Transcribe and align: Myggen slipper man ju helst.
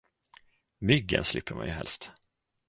Myggen 0.85 1.23
slipper 1.25 1.53
man 1.55 1.65
ju 1.67 1.71
helst. 1.73 2.11